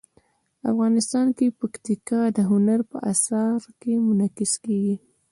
[0.71, 4.95] افغانستان کې پکتیکا د هنر په اثار کې منعکس کېږي.